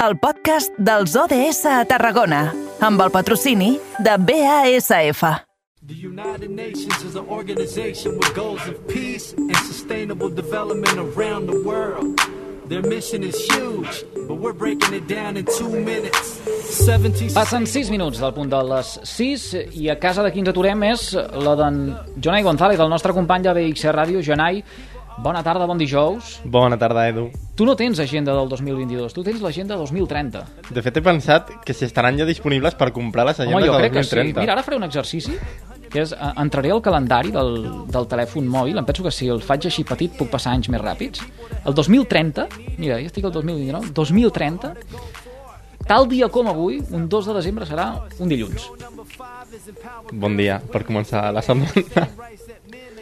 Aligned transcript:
el 0.00 0.16
podcast 0.16 0.72
dels 0.80 1.12
ODS 1.12 1.66
a 1.68 1.82
Tarragona, 1.84 2.46
amb 2.80 3.02
el 3.04 3.10
patrocini 3.12 3.74
de 4.00 4.14
BASF. 4.16 5.20
The 5.84 5.96
United 6.06 6.48
Nations 6.48 7.04
is 7.04 7.16
an 7.16 7.28
organization 7.28 8.16
with 8.16 8.32
goals 8.34 8.64
of 8.66 8.80
peace 8.88 9.34
and 9.36 9.56
sustainable 9.68 10.30
development 10.30 10.96
around 10.96 11.52
the 11.52 11.60
world. 11.68 12.16
Their 12.70 12.86
mission 12.86 13.24
is 13.24 13.36
huge, 13.50 14.04
but 14.28 14.38
we're 14.38 14.56
breaking 14.56 14.94
it 14.94 15.06
down 15.06 15.36
in 15.36 15.44
two 15.58 15.68
minutes. 15.68 16.40
17 16.70 17.34
Passen 17.34 17.66
6 17.66 17.90
minuts 17.90 18.20
del 18.22 18.32
punt 18.32 18.48
de 18.48 18.60
les 18.62 18.92
6 19.04 19.46
i 19.74 19.90
a 19.90 19.98
casa 19.98 20.22
de 20.22 20.30
qui 20.32 20.40
ens 20.40 20.52
aturem 20.52 20.84
és 20.86 21.10
la 21.44 21.56
d'en 21.58 21.80
Jonai 22.22 22.46
González, 22.46 22.80
el 22.80 22.88
nostre 22.88 23.12
company 23.12 23.42
de 23.42 23.52
BXC 23.58 23.92
Ràdio. 23.92 24.22
Jonai, 24.22 24.62
bona 25.18 25.42
tarda, 25.42 25.66
bon 25.66 25.78
dijous. 25.78 26.40
Bona 26.44 26.78
tarda, 26.78 27.08
Edu. 27.08 27.30
Tu 27.56 27.66
no 27.66 27.74
tens 27.76 27.98
agenda 28.00 28.34
del 28.34 28.48
2022, 28.48 29.12
tu 29.12 29.24
tens 29.24 29.40
l'agenda 29.42 29.76
2030. 29.76 30.44
De 30.70 30.82
fet, 30.82 30.96
he 30.96 31.02
pensat 31.04 31.50
que 31.64 31.74
si 31.74 31.84
estaran 31.84 32.16
ja 32.18 32.24
disponibles 32.28 32.74
per 32.78 32.92
comprar 32.92 33.26
les 33.28 33.40
agendes 33.40 33.58
Home, 33.58 33.66
jo 33.66 33.74
del 33.74 33.82
crec 33.82 33.92
que 33.98 34.04
sí. 34.04 34.16
2030. 34.16 34.40
Mira, 34.40 34.54
ara 34.54 34.64
faré 34.64 34.78
un 34.78 34.86
exercici, 34.88 35.36
que 35.90 36.04
és, 36.04 36.12
eh, 36.12 36.32
entraré 36.40 36.70
al 36.70 36.80
calendari 36.80 37.32
del, 37.34 37.86
del 37.90 38.06
telèfon 38.08 38.46
mòbil, 38.48 38.78
em 38.78 38.86
penso 38.86 39.02
que 39.04 39.12
si 39.12 39.28
el 39.28 39.42
faig 39.42 39.66
així 39.66 39.84
petit 39.84 40.14
puc 40.16 40.30
passar 40.30 40.54
anys 40.54 40.70
més 40.70 40.80
ràpids. 40.80 41.24
El 41.66 41.74
2030, 41.74 42.46
mira, 42.78 43.00
ja 43.00 43.10
estic 43.10 43.26
al 43.26 43.34
2029, 43.34 43.92
2030, 43.92 44.74
tal 45.90 46.06
dia 46.08 46.28
com 46.30 46.48
avui, 46.48 46.78
un 46.94 47.08
2 47.10 47.26
de 47.26 47.34
desembre 47.34 47.66
serà 47.66 47.90
un 48.18 48.30
dilluns. 48.30 48.70
Bon 50.12 50.36
dia, 50.38 50.60
per 50.72 50.84
començar 50.86 51.32
la 51.34 51.42
setmana. 51.42 52.06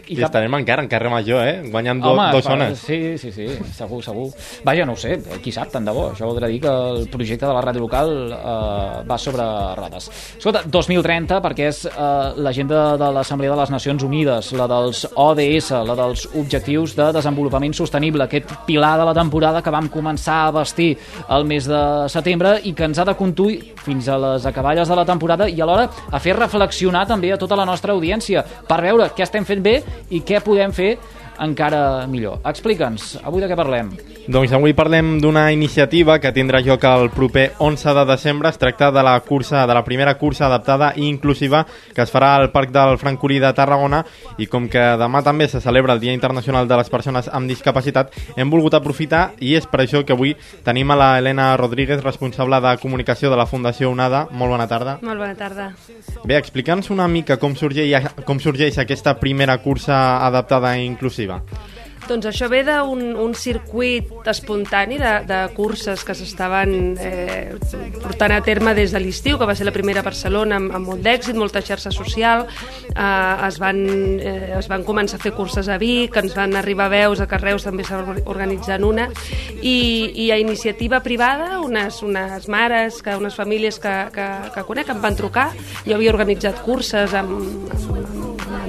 I 0.08 0.18
I, 0.18 0.24
estarem 0.24 0.54
encara 0.56 0.82
en 0.84 0.88
carrer 0.88 1.10
major, 1.12 1.42
eh? 1.44 1.62
Guanyant 1.70 2.00
do, 2.02 2.12
Home, 2.14 2.28
dues 2.32 2.46
zones. 2.46 2.80
Sí, 2.80 3.18
sí, 3.20 3.32
sí, 3.32 3.48
segur, 3.76 4.00
segur. 4.04 4.28
Vaja, 4.64 4.86
no 4.88 4.94
ho 4.96 5.00
sé, 5.00 5.18
qui 5.44 5.52
sap, 5.52 5.70
tant 5.72 5.84
de 5.84 5.92
bo. 5.94 6.08
Això 6.14 6.28
voldrà 6.28 6.48
dir 6.50 6.60
que 6.64 6.72
el 6.72 7.08
projecte 7.12 7.46
de 7.46 7.52
la 7.52 7.62
ràdio 7.64 7.84
local 7.84 8.12
eh, 8.32 9.02
va 9.08 9.18
sobre 9.20 9.44
rodes. 9.78 10.08
Escolta, 10.38 10.62
2030, 10.64 11.40
perquè 11.44 11.68
és 11.68 11.82
eh, 11.90 11.98
l'agenda 12.40 12.96
de 13.00 13.10
l'Assemblea 13.18 13.52
de 13.52 13.60
les 13.60 13.74
Nacions 13.74 14.06
Unides, 14.06 14.52
la 14.58 14.68
dels 14.70 15.04
ODS, 15.14 15.70
la 15.88 15.98
dels 15.98 16.24
Objectius 16.38 16.96
de 16.98 17.10
Desenvolupament 17.18 17.76
Sostenible, 17.76 18.24
aquest 18.24 18.54
pilar 18.66 18.96
de 19.00 19.08
la 19.08 19.16
temporada 19.16 19.62
que 19.62 19.74
vam 19.74 19.90
començar 19.92 20.40
a 20.46 20.54
vestir 20.60 20.94
el 21.28 21.44
mes 21.48 21.68
de 21.68 21.82
setembre 22.12 22.56
i 22.64 22.72
que 22.72 22.88
ens 22.88 22.98
ha 22.98 23.06
de 23.08 23.16
conduir 23.18 23.74
fins 23.84 24.08
a 24.08 24.18
les 24.20 24.46
acaballes 24.48 24.88
de 24.88 24.96
la 24.96 25.06
temporada 25.08 25.48
i 25.48 25.60
alhora 25.60 25.88
a 26.10 26.20
fer 26.22 26.36
reflexionar 26.36 27.06
també 27.08 27.32
a 27.32 27.40
tota 27.40 27.56
la 27.58 27.66
nostra 27.68 27.94
audiència 27.94 28.44
per 28.68 28.80
veure 28.84 29.10
què 29.16 29.24
estem 29.26 29.46
fent 29.48 29.62
bé 29.64 29.78
i 30.10 30.22
què 30.24 30.40
podem 30.44 30.74
fer 30.74 30.92
encara 31.40 32.06
millor. 32.06 32.40
Explica'ns, 32.48 33.16
avui 33.22 33.42
de 33.42 33.48
què 33.50 33.56
parlem? 33.58 33.92
Doncs 34.28 34.52
avui 34.52 34.74
parlem 34.76 35.16
d'una 35.22 35.46
iniciativa 35.54 36.18
que 36.20 36.34
tindrà 36.36 36.60
lloc 36.60 36.82
el 36.84 37.08
proper 37.14 37.52
11 37.64 37.94
de 37.96 38.04
desembre. 38.10 38.50
Es 38.50 38.58
tracta 38.60 38.90
de 38.92 39.02
la 39.02 39.18
cursa 39.24 39.66
de 39.66 39.74
la 39.74 39.84
primera 39.84 40.18
cursa 40.18 40.46
adaptada 40.46 40.92
i 40.96 41.06
inclusiva 41.08 41.64
que 41.94 42.02
es 42.02 42.12
farà 42.12 42.34
al 42.36 42.50
Parc 42.52 42.72
del 42.74 42.98
Francolí 42.98 43.38
de 43.40 43.52
Tarragona 43.56 44.02
i 44.36 44.46
com 44.46 44.68
que 44.68 44.84
demà 45.00 45.22
també 45.24 45.48
se 45.48 45.62
celebra 45.64 45.94
el 45.94 46.00
Dia 46.00 46.12
Internacional 46.16 46.68
de 46.68 46.76
les 46.76 46.90
Persones 46.90 47.28
amb 47.32 47.48
Discapacitat, 47.48 48.12
hem 48.36 48.50
volgut 48.50 48.76
aprofitar 48.76 49.32
i 49.40 49.54
és 49.56 49.66
per 49.66 49.82
això 49.84 50.04
que 50.04 50.14
avui 50.16 50.34
tenim 50.64 50.90
a 50.90 50.98
la 50.98 51.08
Helena 51.18 51.50
Rodríguez, 51.56 52.02
responsable 52.04 52.60
de 52.64 52.76
comunicació 52.82 53.30
de 53.30 53.36
la 53.36 53.46
Fundació 53.46 53.90
UNADA. 53.90 54.26
Molt 54.32 54.54
bona 54.54 54.68
tarda. 54.70 54.98
Molt 55.02 55.20
bona 55.20 55.34
tarda. 55.38 55.70
Bé, 56.24 56.36
explica'ns 56.38 56.90
una 56.94 57.08
mica 57.08 57.36
com 57.40 57.56
sorgeix, 57.56 58.12
com 58.26 58.40
sorgeix 58.40 58.78
aquesta 58.78 59.16
primera 59.20 59.58
cursa 59.64 59.98
adaptada 60.26 60.76
i 60.78 60.86
inclusiva. 60.86 61.27
Doncs 62.08 62.24
això 62.30 62.46
ve 62.48 62.62
d'un 62.64 63.02
un 63.20 63.34
circuit 63.36 64.28
espontani 64.30 64.96
de, 65.00 65.10
de 65.28 65.38
curses 65.52 66.00
que 66.06 66.14
s'estaven 66.16 66.94
eh, 66.96 67.56
portant 68.00 68.32
a 68.32 68.40
terme 68.44 68.72
des 68.76 68.94
de 68.94 69.00
l'estiu, 69.02 69.36
que 69.36 69.48
va 69.48 69.56
ser 69.58 69.66
la 69.68 69.74
primera 69.74 70.00
a 70.00 70.06
Barcelona 70.06 70.56
amb, 70.56 70.72
amb 70.78 70.88
molt 70.88 71.04
d'èxit, 71.04 71.36
molta 71.36 71.60
xarxa 71.60 71.92
social. 71.92 72.46
Eh, 72.94 73.48
es, 73.48 73.58
van, 73.60 73.82
eh, 74.22 74.54
es 74.56 74.70
van 74.72 74.86
començar 74.88 75.18
a 75.18 75.22
fer 75.22 75.34
curses 75.36 75.68
a 75.68 75.76
Vic, 75.80 76.16
ens 76.16 76.36
van 76.38 76.56
arribar 76.56 76.88
veus 76.92 77.20
a 77.20 77.28
Carreus, 77.28 77.66
també 77.68 77.84
s'ha 77.84 78.00
organitzant 78.24 78.86
una, 78.88 79.10
i, 79.60 79.76
i 80.24 80.30
a 80.32 80.38
iniciativa 80.40 81.02
privada, 81.04 81.58
unes, 81.60 82.00
unes 82.06 82.48
mares, 82.48 83.02
que, 83.04 83.18
unes 83.20 83.36
famílies 83.36 83.82
que, 83.82 83.96
que, 84.14 84.30
que 84.54 84.64
conec, 84.70 84.94
em 84.94 85.04
van 85.04 85.18
trucar. 85.18 85.50
Jo 85.84 85.98
havia 85.98 86.14
organitzat 86.14 86.64
curses 86.64 87.12
amb, 87.12 87.36
amb 87.68 88.17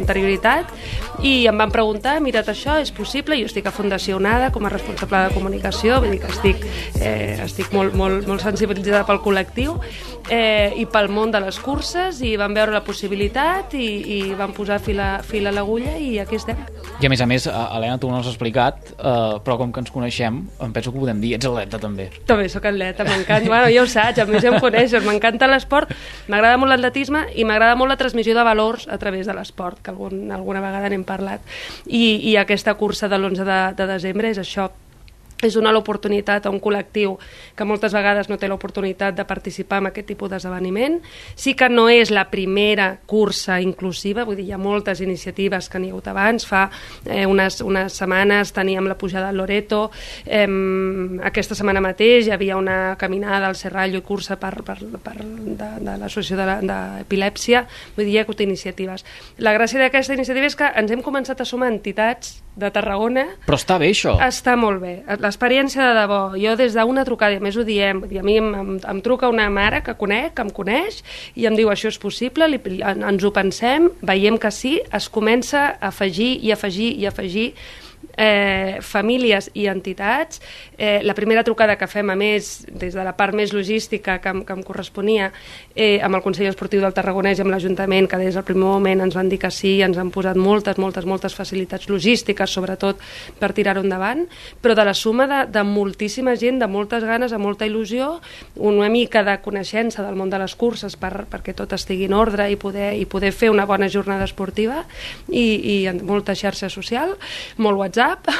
anterioritat 0.09 0.73
i 1.21 1.45
em 1.49 1.57
van 1.59 1.71
preguntar, 1.71 2.17
mira't 2.23 2.47
això, 2.49 2.79
és 2.81 2.91
possible? 2.95 3.37
Jo 3.39 3.49
estic 3.49 3.67
a 3.67 3.73
Fundació 3.75 4.17
Onada 4.17 4.49
com 4.55 4.65
a 4.65 4.73
responsable 4.73 5.25
de 5.27 5.35
comunicació, 5.35 5.99
vull 6.01 6.15
dir 6.15 6.21
que 6.23 6.31
estic, 6.33 6.65
eh, 7.01 7.37
estic 7.45 7.73
molt, 7.75 7.95
molt, 7.99 8.27
molt 8.27 8.43
sensibilitzada 8.43 9.05
pel 9.07 9.21
col·lectiu 9.23 9.77
eh, 10.29 10.73
i 10.79 10.87
pel 10.89 11.09
món 11.13 11.33
de 11.35 11.43
les 11.43 11.59
curses 11.59 12.21
i 12.25 12.35
van 12.39 12.55
veure 12.55 12.73
la 12.73 12.83
possibilitat 12.85 13.75
i, 13.77 13.89
i 14.17 14.19
van 14.39 14.55
posar 14.55 14.79
fil 14.83 15.01
a, 15.03 15.19
fil 15.25 15.49
a 15.49 15.55
l'agulla 15.55 15.97
i 15.99 16.17
aquí 16.23 16.39
estem. 16.39 16.57
I 16.99 17.05
a 17.05 17.09
més 17.09 17.21
a 17.23 17.25
més, 17.25 17.45
eh, 17.47 17.51
Helena, 17.55 17.95
tu 17.97 18.09
no 18.11 18.17
has 18.17 18.27
explicat, 18.27 18.89
eh, 18.91 19.11
però 19.45 19.55
com 19.55 19.71
que 19.71 19.79
ens 19.79 19.89
coneixem, 19.89 20.41
em 20.59 20.73
penso 20.75 20.91
que 20.91 20.97
ho 20.97 21.03
podem 21.05 21.21
dir, 21.21 21.33
ets 21.37 21.47
atleta 21.47 21.79
també. 21.79 22.09
També 22.27 22.49
sóc 22.51 22.65
atleta, 22.65 23.05
m'encanta. 23.07 23.47
Bueno, 23.47 23.69
ja 23.71 23.83
ho 23.83 23.87
saps, 23.87 24.19
a 24.19 24.25
més 24.25 24.43
ja 24.43 24.51
em 24.51 24.59
coneixes, 24.59 25.05
m'encanta 25.05 25.47
l'esport, 25.47 25.93
m'agrada 26.27 26.57
molt 26.59 26.73
l'atletisme 26.73 27.23
i 27.35 27.45
m'agrada 27.47 27.77
molt 27.79 27.93
la 27.93 27.95
transmissió 27.95 28.35
de 28.35 28.43
valors 28.43 28.85
a 28.91 28.97
través 28.97 29.31
de 29.31 29.33
l'esport, 29.33 29.79
que 29.81 29.91
algun, 29.91 30.27
alguna 30.29 30.59
vegada 30.59 30.89
n'hem 30.91 31.07
parlat. 31.07 31.39
I, 31.87 32.19
I 32.33 32.35
aquesta 32.35 32.75
cursa 32.75 33.07
de 33.07 33.15
l'11 33.15 33.47
de, 33.47 33.59
de 33.79 33.87
desembre 33.93 34.35
és 34.35 34.43
això, 34.43 34.67
és 35.41 35.55
donar 35.55 35.71
l'oportunitat 35.71 36.45
a 36.45 36.51
un 36.51 36.59
col·lectiu 36.59 37.15
que 37.55 37.67
moltes 37.67 37.93
vegades 37.95 38.27
no 38.29 38.37
té 38.37 38.49
l'oportunitat 38.49 39.15
de 39.15 39.25
participar 39.27 39.79
en 39.79 39.89
aquest 39.89 40.09
tipus 40.11 40.31
d'esdeveniment. 40.31 40.99
Sí 41.35 41.55
que 41.55 41.69
no 41.71 41.87
és 41.89 42.11
la 42.11 42.25
primera 42.31 42.89
cursa 43.07 43.59
inclusiva, 43.63 44.25
vull 44.27 44.39
dir, 44.39 44.49
hi 44.49 44.55
ha 44.55 44.59
moltes 44.59 44.99
iniciatives 45.05 45.69
que 45.69 45.79
n'hi 45.79 45.91
ha 45.91 45.95
hagut 45.95 46.09
abans. 46.11 46.47
Fa 46.49 46.65
eh, 47.05 47.25
unes, 47.27 47.61
unes 47.63 47.95
setmanes 47.95 48.51
teníem 48.55 48.89
la 48.89 48.97
pujada 48.99 49.29
al 49.29 49.39
Loreto, 49.39 49.89
eh, 50.25 50.47
aquesta 51.29 51.55
setmana 51.55 51.83
mateix 51.83 52.27
hi 52.27 52.35
havia 52.35 52.57
una 52.59 52.95
caminada 52.99 53.47
al 53.47 53.55
Serrallo 53.55 53.99
i 53.99 54.05
cursa 54.05 54.35
per, 54.39 54.53
per, 54.65 54.77
per, 55.03 55.15
de, 55.23 55.71
de 55.79 55.95
l'Associació 56.01 56.35
d'Epilèpsia, 56.39 57.63
de, 57.63 57.95
vull 57.95 58.05
dir, 58.05 58.17
hi 58.17 58.19
ha 58.19 58.27
hagut 58.27 58.43
iniciatives. 58.43 59.05
La 59.39 59.55
gràcia 59.55 59.79
d'aquesta 59.79 60.17
iniciativa 60.17 60.49
és 60.49 60.59
que 60.59 60.67
ens 60.75 60.91
hem 60.91 61.03
començat 61.05 61.39
a 61.39 61.47
sumar 61.47 61.71
entitats 61.71 62.39
de 62.59 62.69
Tarragona 62.75 63.25
Però 63.45 63.57
està 63.57 63.77
bé, 63.79 63.91
això. 63.93 64.15
està 64.23 64.55
molt 64.59 64.81
bé. 64.83 64.93
L'experiència 65.29 65.91
de 65.91 65.93
debò, 65.93 66.19
jo 66.41 66.55
des 66.57 66.73
d'una 66.73 67.03
trucada, 67.05 67.37
a 67.37 67.43
més 67.43 67.53
ho 67.53 67.61
diem, 67.61 67.99
a 68.01 68.23
mi 68.25 68.37
em, 68.41 68.47
em, 68.57 68.71
em 68.81 69.01
truca 69.05 69.29
una 69.29 69.45
mare 69.53 69.83
que 69.85 69.93
conec, 69.99 70.33
que 70.33 70.41
em 70.41 70.49
coneix, 70.49 71.03
i 71.37 71.45
em 71.45 71.57
diu 71.57 71.69
això 71.69 71.91
és 71.91 71.99
possible, 72.01 72.47
li, 72.49 72.57
en, 72.81 73.03
ens 73.11 73.25
ho 73.27 73.29
pensem, 73.35 73.91
veiem 74.01 74.39
que 74.41 74.49
sí, 74.49 74.79
es 74.89 75.09
comença 75.13 75.67
a 75.75 75.91
afegir 75.91 76.31
i 76.41 76.49
afegir 76.55 76.89
i 76.97 77.05
afegir 77.05 77.45
eh, 78.17 78.79
famílies 78.81 79.51
i 79.53 79.67
entitats. 79.69 80.41
Eh, 80.79 81.01
la 81.03 81.13
primera 81.13 81.43
trucada 81.43 81.75
que 81.75 81.89
fem, 81.91 82.07
a 82.07 82.15
més, 82.15 82.63
des 82.71 82.95
de 82.95 83.03
la 83.03 83.11
part 83.19 83.35
més 83.35 83.51
logística 83.51 84.15
que, 84.23 84.31
que 84.47 84.55
em 84.55 84.61
corresponia, 84.63 85.25
eh, 85.75 85.99
amb 85.99 86.15
el 86.15 86.23
Consell 86.23 86.47
Esportiu 86.47 86.79
del 86.79 86.93
Tarragonès 86.95 87.41
i 87.41 87.43
amb 87.43 87.51
l'Ajuntament, 87.51 88.07
que 88.07 88.19
des 88.21 88.37
del 88.39 88.45
primer 88.47 88.63
moment 88.63 89.03
ens 89.03 89.17
van 89.19 89.27
dir 89.27 89.41
que 89.41 89.51
sí, 89.51 89.73
ens 89.83 89.99
han 89.99 90.07
posat 90.15 90.39
moltes, 90.39 90.79
moltes, 90.79 91.03
moltes 91.03 91.35
facilitats 91.35 91.89
logístiques, 91.91 92.53
sobretot 92.55 93.03
per 93.41 93.49
tirar-ho 93.57 93.83
endavant, 93.83 94.23
però 94.63 94.77
de 94.79 94.85
la 94.87 94.93
suma 94.95 95.27
de, 95.27 95.41
de 95.51 95.65
moltíssima 95.67 96.37
gent, 96.39 96.61
de 96.63 96.69
moltes 96.71 97.03
ganes, 97.03 97.35
de 97.35 97.41
molta 97.43 97.67
il·lusió, 97.67 98.13
una 98.55 98.87
mica 98.87 99.25
de 99.27 99.35
coneixença 99.43 100.05
del 100.05 100.15
món 100.15 100.31
de 100.31 100.39
les 100.39 100.55
curses 100.55 100.95
per, 100.95 101.25
perquè 101.27 101.57
tot 101.57 101.75
estigui 101.75 102.07
en 102.07 102.15
ordre 102.15 102.47
i 102.47 102.55
poder, 102.55 102.93
i 102.95 103.03
poder 103.03 103.33
fer 103.35 103.51
una 103.51 103.67
bona 103.67 103.91
jornada 103.91 104.23
esportiva 104.23 104.85
i, 105.27 105.43
i 105.43 105.75
molta 106.07 106.37
xarxa 106.39 106.71
social, 106.71 107.17
molt 107.59 107.83
WhatsApp, 107.83 108.31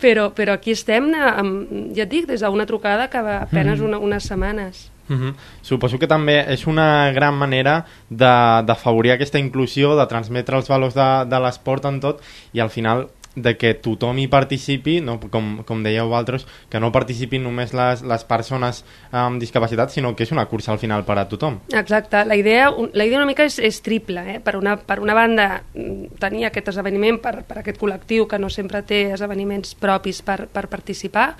però, 0.00 0.30
però 0.34 0.56
aquí 0.58 0.74
estem, 0.74 1.12
eh, 1.14 1.30
amb, 1.42 1.70
ja 1.96 2.04
et 2.06 2.10
dic, 2.10 2.26
des 2.30 2.42
d'una 2.44 2.66
trucada 2.66 3.08
que 3.10 3.22
va 3.22 3.40
apenes 3.44 3.80
una, 3.80 3.98
unes 3.98 4.26
setmanes. 4.30 4.90
Mhm. 5.08 5.34
Suposo 5.62 5.98
que 5.98 6.08
també 6.08 6.38
és 6.48 6.66
una 6.66 7.12
gran 7.12 7.34
manera 7.36 7.84
d'afavorir 8.08 9.12
aquesta 9.12 9.38
inclusió, 9.38 9.96
de 9.98 10.06
transmetre 10.08 10.56
els 10.56 10.68
valors 10.68 10.94
de, 10.96 11.08
de 11.28 11.40
l'esport 11.44 11.84
en 11.84 12.00
tot 12.00 12.22
i 12.52 12.60
al 12.60 12.70
final 12.70 13.08
de 13.34 13.56
que 13.58 13.74
tothom 13.74 14.18
hi 14.22 14.26
participi, 14.30 14.98
no? 15.04 15.18
com, 15.30 15.62
com 15.66 15.82
dèieu 15.84 16.08
vosaltres, 16.10 16.46
que 16.70 16.80
no 16.82 16.92
participin 16.94 17.42
només 17.44 17.74
les, 17.76 18.04
les 18.06 18.24
persones 18.28 18.82
amb 19.10 19.42
discapacitat, 19.42 19.92
sinó 19.94 20.14
que 20.14 20.26
és 20.26 20.32
una 20.34 20.46
cursa 20.50 20.72
al 20.74 20.80
final 20.82 21.04
per 21.06 21.18
a 21.18 21.26
tothom. 21.30 21.60
Exacte, 21.74 22.24
la 22.24 22.36
idea, 22.38 22.70
la 22.70 23.06
idea 23.06 23.20
una 23.20 23.28
mica 23.28 23.46
és, 23.46 23.58
és 23.58 23.80
triple. 23.84 24.24
Eh? 24.34 24.40
Per, 24.44 24.56
una, 24.60 24.76
per 24.78 25.00
una 25.02 25.16
banda, 25.16 25.48
mm, 25.74 26.18
tenir 26.22 26.48
aquest 26.48 26.74
esdeveniment 26.74 27.20
per, 27.22 27.40
per 27.48 27.60
aquest 27.62 27.80
col·lectiu 27.80 28.28
que 28.30 28.40
no 28.40 28.50
sempre 28.52 28.84
té 28.86 29.06
esdeveniments 29.14 29.74
propis 29.80 30.22
per, 30.24 30.44
per 30.52 30.68
participar, 30.72 31.32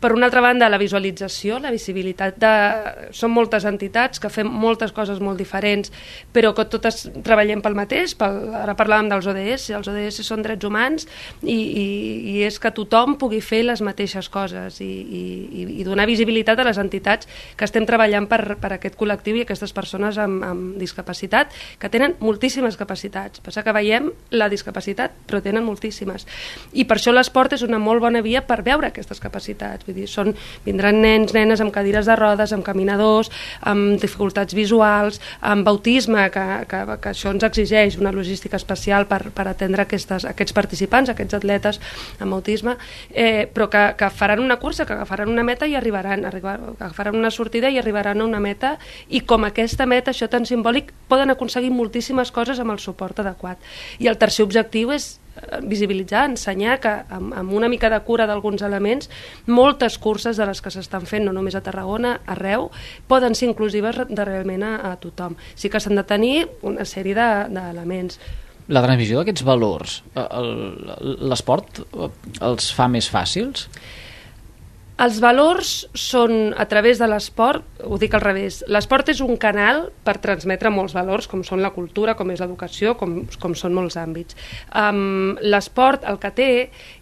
Per 0.00 0.12
una 0.12 0.26
altra 0.26 0.40
banda, 0.40 0.68
la 0.70 0.78
visualització, 0.78 1.56
la 1.58 1.72
visibilitat 1.74 2.36
de... 2.38 2.52
Són 3.18 3.32
moltes 3.34 3.64
entitats 3.66 4.20
que 4.22 4.30
fem 4.30 4.46
moltes 4.46 4.92
coses 4.94 5.18
molt 5.18 5.40
diferents, 5.40 5.90
però 6.34 6.52
que 6.54 6.68
totes 6.70 7.08
treballem 7.26 7.58
pel 7.64 7.74
mateix. 7.74 8.14
Pel... 8.18 8.38
Ara 8.54 8.76
parlàvem 8.78 9.08
dels 9.10 9.26
ODS, 9.26 9.72
els 9.74 9.90
ODS 9.90 10.20
són 10.22 10.44
drets 10.46 10.68
humans 10.68 11.08
i, 11.42 11.56
i, 11.56 11.86
i 12.30 12.44
és 12.46 12.60
que 12.62 12.70
tothom 12.76 13.16
pugui 13.18 13.40
fer 13.42 13.64
les 13.66 13.82
mateixes 13.82 14.28
coses 14.30 14.78
i, 14.84 14.86
i, 14.86 15.64
i 15.80 15.86
donar 15.88 16.06
visibilitat 16.06 16.62
a 16.62 16.68
les 16.68 16.78
entitats 16.78 17.26
que 17.58 17.66
estem 17.66 17.86
treballant 17.88 18.30
per, 18.30 18.54
per 18.62 18.72
aquest 18.76 18.94
col·lectiu 19.00 19.40
i 19.40 19.42
aquestes 19.48 19.74
persones 19.74 20.20
amb, 20.22 20.46
amb 20.46 20.78
discapacitat, 20.78 21.50
que 21.82 21.90
tenen 21.90 22.14
moltíssimes 22.22 22.78
capacitats. 22.78 23.42
Passa 23.42 23.66
que 23.66 23.74
veiem 23.74 24.12
la 24.30 24.46
discapacitat, 24.52 25.18
però 25.26 25.42
tenen 25.42 25.66
moltíssimes. 25.66 26.28
I 26.70 26.86
per 26.86 27.00
això 27.00 27.10
l'esport 27.14 27.58
és 27.58 27.66
una 27.66 27.82
molt 27.82 28.04
bona 28.06 28.22
via 28.22 28.46
per 28.46 28.62
veure 28.62 28.92
aquestes 28.92 29.18
capacitats 29.18 29.87
Vull 29.88 29.96
dir, 29.96 30.08
són, 30.10 30.34
vindran 30.66 30.98
nens, 31.00 31.32
nenes 31.32 31.62
amb 31.64 31.72
cadires 31.72 32.04
de 32.04 32.14
rodes, 32.18 32.52
amb 32.52 32.64
caminadors, 32.66 33.30
amb 33.64 33.96
dificultats 34.02 34.52
visuals, 34.52 35.16
amb 35.40 35.68
autisme, 35.70 36.26
que, 36.34 36.44
que, 36.68 36.80
que 37.00 37.12
això 37.14 37.32
ens 37.32 37.46
exigeix 37.48 37.96
una 37.96 38.12
logística 38.12 38.58
especial 38.60 39.06
per, 39.08 39.22
per 39.32 39.46
atendre 39.48 39.86
aquestes, 39.86 40.26
aquests 40.28 40.52
participants, 40.52 41.08
aquests 41.08 41.38
atletes 41.38 41.80
amb 42.20 42.36
autisme, 42.36 42.74
eh, 43.08 43.46
però 43.48 43.70
que, 43.72 43.84
que 43.96 44.10
faran 44.12 44.42
una 44.44 44.58
cursa, 44.60 44.84
que 44.84 44.92
agafaran 44.92 45.32
una 45.32 45.46
meta 45.46 45.64
i 45.64 45.78
arribaran, 45.78 46.26
arribar, 46.28 46.58
agafaran 46.76 47.16
una 47.16 47.32
sortida 47.32 47.70
i 47.72 47.80
arribaran 47.80 48.20
a 48.20 48.26
una 48.28 48.42
meta, 48.44 48.74
i 49.08 49.22
com 49.24 49.48
aquesta 49.48 49.88
meta, 49.88 50.12
això 50.12 50.28
tan 50.28 50.44
simbòlic, 50.44 50.92
poden 51.08 51.32
aconseguir 51.32 51.72
moltíssimes 51.72 52.34
coses 52.34 52.60
amb 52.60 52.76
el 52.76 52.84
suport 52.84 53.24
adequat. 53.24 53.56
I 54.04 54.12
el 54.12 54.20
tercer 54.20 54.44
objectiu 54.44 54.92
és 54.92 55.14
visibilitzar, 55.62 56.24
ensenyar 56.30 56.78
que 56.82 56.94
amb, 57.14 57.32
amb 57.36 57.52
una 57.52 57.68
mica 57.68 57.90
de 57.92 58.00
cura 58.06 58.26
d'alguns 58.28 58.62
elements, 58.66 59.10
moltes 59.46 59.98
curses 59.98 60.36
de 60.38 60.48
les 60.48 60.62
que 60.64 60.72
s'estan 60.74 61.06
fent, 61.08 61.26
no 61.26 61.34
només 61.36 61.56
a 61.58 61.62
Tarragona, 61.64 62.18
arreu, 62.26 62.70
poden 63.08 63.36
ser 63.38 63.50
inclusives 63.50 64.02
de 64.08 64.28
realment 64.28 64.66
a, 64.66 64.74
a 64.92 64.96
tothom. 65.00 65.38
Sí 65.54 65.70
que 65.70 65.80
s'han 65.80 65.98
de 65.98 66.04
tenir 66.08 66.36
una 66.66 66.86
sèrie 66.88 67.16
d'elements. 67.18 68.18
De, 68.18 68.36
la 68.68 68.82
transmissió 68.84 69.22
d'aquests 69.22 69.44
valors, 69.48 70.02
eh, 70.12 70.26
l'esport 71.30 71.80
eh, 71.86 72.10
els 72.44 72.68
fa 72.76 72.88
més 72.92 73.08
fàcils? 73.08 73.68
Els 74.98 75.20
valors 75.22 75.72
són 75.94 76.32
a 76.58 76.64
través 76.66 76.98
de 76.98 77.06
l'esport, 77.06 77.62
ho 77.86 77.98
dic 78.02 78.16
al 78.18 78.24
revés, 78.24 78.64
l'esport 78.66 79.12
és 79.12 79.20
un 79.22 79.36
canal 79.38 79.84
per 80.02 80.16
transmetre 80.24 80.72
molts 80.74 80.96
valors, 80.96 81.28
com 81.30 81.44
són 81.46 81.62
la 81.62 81.70
cultura, 81.70 82.16
com 82.18 82.32
és 82.34 82.42
l'educació, 82.42 82.96
com, 82.98 83.20
com 83.38 83.54
són 83.54 83.76
molts 83.78 83.94
àmbits. 84.00 84.34
Um, 84.74 85.36
l'esport 85.38 86.02
el 86.02 86.18
que 86.18 86.32
té 86.34 86.50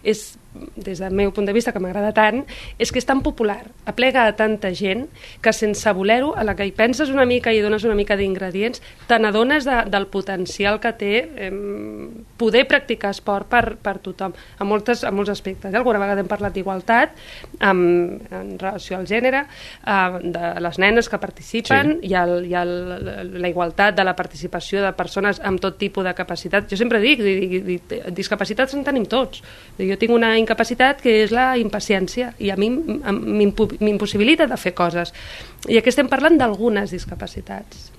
és 0.05 0.27
des 0.75 0.99
del 0.99 1.13
meu 1.13 1.31
punt 1.33 1.47
de 1.47 1.53
vista, 1.55 1.73
que 1.73 1.81
m'agrada 1.83 2.13
tant, 2.15 2.43
és 2.77 2.91
que 2.91 2.99
és 3.01 3.07
tan 3.07 3.21
popular, 3.25 3.59
aplega 3.89 4.25
a 4.27 4.35
tanta 4.37 4.71
gent, 4.75 5.07
que 5.41 5.53
sense 5.53 5.91
voler-ho, 5.93 6.33
a 6.37 6.43
la 6.47 6.55
que 6.55 6.67
hi 6.67 6.73
penses 6.75 7.11
una 7.13 7.25
mica 7.25 7.53
i 7.53 7.61
dones 7.63 7.85
una 7.87 7.95
mica 7.97 8.17
d'ingredients, 8.17 8.81
te 9.07 9.19
n'adones 9.19 9.67
de, 9.67 9.77
del 9.91 10.07
potencial 10.11 10.79
que 10.83 10.93
té 10.97 11.13
eh, 11.47 11.51
poder 12.37 12.65
practicar 12.69 13.11
esport 13.15 13.49
per, 13.49 13.77
per 13.81 13.97
tothom, 14.03 14.35
a, 14.57 14.67
moltes, 14.67 15.03
a 15.07 15.11
molts 15.11 15.31
aspectes. 15.33 15.71
Eh? 15.71 15.77
Alguna 15.77 16.01
vegada 16.03 16.23
hem 16.23 16.29
parlat 16.29 16.55
d'igualtat 16.55 17.15
en 17.63 18.57
relació 18.59 18.97
al 18.97 19.07
gènere, 19.09 19.45
eh, 19.47 20.19
de 20.23 20.53
les 20.63 20.81
nenes 20.81 21.09
que 21.09 21.21
participen 21.21 21.97
sí. 21.97 22.11
i, 22.11 22.15
el, 22.17 22.37
i 22.49 22.55
el, 22.57 22.73
la 23.41 23.51
igualtat 23.51 23.97
de 23.97 24.05
la 24.07 24.15
participació 24.17 24.83
de 24.83 24.93
persones 24.97 25.41
amb 25.43 25.61
tot 25.63 25.77
tipus 25.79 26.05
de 26.05 26.13
capacitat. 26.17 26.69
Jo 26.69 26.79
sempre 26.79 27.01
dic, 27.03 27.23
dic, 27.23 27.57
dic 27.65 27.97
discapacitats 28.17 28.75
en 28.77 28.83
tenim 28.87 29.05
tots. 29.09 29.43
Jo 29.77 29.97
tinc 29.99 30.13
una 30.13 30.35
incapacitat 30.47 31.03
que 31.03 31.19
és 31.25 31.35
la 31.35 31.51
impaciència 31.59 32.31
i 32.39 32.49
a 32.53 32.55
mi 32.55 32.71
m'impossibilita 32.71 34.47
de 34.47 34.57
fer 34.57 34.73
coses. 34.77 35.11
I 35.67 35.77
aquí 35.77 35.91
estem 35.91 36.07
parlant 36.07 36.39
d'algunes 36.39 36.95
discapacitats. 36.95 37.91